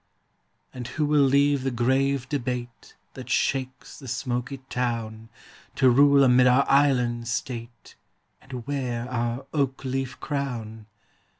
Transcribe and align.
And 0.73 0.87
who 0.87 1.05
will 1.05 1.21
leave 1.21 1.61
the 1.61 1.69
grave 1.69 2.27
debate 2.27 2.95
That 3.13 3.29
shakes 3.29 3.99
the 3.99 4.07
smoky 4.07 4.57
town, 4.67 5.29
To 5.75 5.91
rule 5.91 6.23
amid 6.23 6.47
our 6.47 6.65
island 6.67 7.27
state, 7.27 7.93
And 8.41 8.65
wear 8.65 9.07
our 9.11 9.45
oak 9.53 9.85
leaf 9.85 10.19
crown? 10.19 10.87